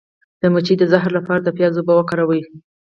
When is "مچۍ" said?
0.53-0.75